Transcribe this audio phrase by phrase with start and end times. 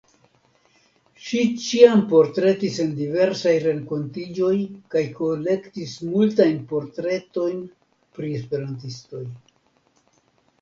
[1.25, 4.55] Ŝi ĉiam portretis en diversaj renkontiĝoj
[4.95, 7.61] kaj kolektis multajn portretojn
[8.17, 9.25] pri esperantistoj.